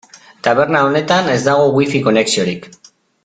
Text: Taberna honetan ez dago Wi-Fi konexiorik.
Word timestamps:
Taberna 0.45 0.79
honetan 0.85 1.29
ez 1.35 1.37
dago 1.49 1.67
Wi-Fi 1.75 2.03
konexiorik. 2.09 2.69